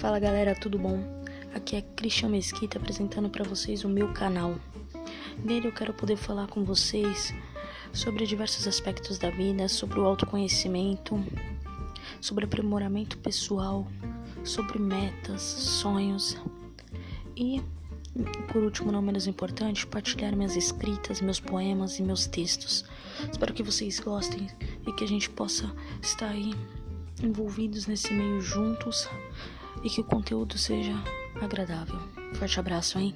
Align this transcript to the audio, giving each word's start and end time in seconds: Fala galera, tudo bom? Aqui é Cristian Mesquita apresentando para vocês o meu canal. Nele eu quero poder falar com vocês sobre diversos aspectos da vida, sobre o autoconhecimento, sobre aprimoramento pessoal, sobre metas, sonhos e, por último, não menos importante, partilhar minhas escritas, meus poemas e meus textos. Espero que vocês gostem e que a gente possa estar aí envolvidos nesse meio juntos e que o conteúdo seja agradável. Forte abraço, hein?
Fala 0.00 0.20
galera, 0.20 0.54
tudo 0.54 0.78
bom? 0.78 1.02
Aqui 1.52 1.74
é 1.74 1.82
Cristian 1.82 2.28
Mesquita 2.28 2.78
apresentando 2.78 3.28
para 3.28 3.42
vocês 3.42 3.82
o 3.82 3.88
meu 3.88 4.12
canal. 4.12 4.54
Nele 5.44 5.66
eu 5.66 5.72
quero 5.72 5.92
poder 5.92 6.16
falar 6.16 6.46
com 6.46 6.64
vocês 6.64 7.34
sobre 7.92 8.24
diversos 8.24 8.68
aspectos 8.68 9.18
da 9.18 9.28
vida, 9.28 9.68
sobre 9.68 9.98
o 9.98 10.04
autoconhecimento, 10.04 11.20
sobre 12.20 12.44
aprimoramento 12.44 13.18
pessoal, 13.18 13.88
sobre 14.44 14.78
metas, 14.78 15.42
sonhos 15.42 16.38
e, 17.36 17.60
por 18.52 18.62
último, 18.62 18.92
não 18.92 19.02
menos 19.02 19.26
importante, 19.26 19.84
partilhar 19.84 20.36
minhas 20.36 20.54
escritas, 20.54 21.20
meus 21.20 21.40
poemas 21.40 21.98
e 21.98 22.04
meus 22.04 22.24
textos. 22.24 22.84
Espero 23.32 23.52
que 23.52 23.64
vocês 23.64 23.98
gostem 23.98 24.46
e 24.86 24.92
que 24.92 25.02
a 25.02 25.08
gente 25.08 25.28
possa 25.28 25.68
estar 26.00 26.28
aí 26.28 26.54
envolvidos 27.20 27.88
nesse 27.88 28.14
meio 28.14 28.40
juntos 28.40 29.08
e 29.82 29.90
que 29.90 30.00
o 30.00 30.04
conteúdo 30.04 30.58
seja 30.58 30.94
agradável. 31.40 31.98
Forte 32.34 32.60
abraço, 32.60 32.98
hein? 32.98 33.14